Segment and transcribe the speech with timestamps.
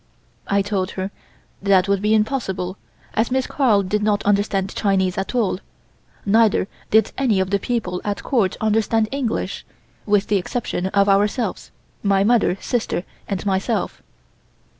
[0.47, 1.11] I told her
[1.61, 2.75] that would be impossible
[3.13, 5.59] as Miss Carl did not understand Chinese at all,
[6.25, 9.63] neither did any of the people at Court understand English,
[10.07, 11.69] with the exception of ourselves
[12.01, 14.01] (my mother, sister and myself).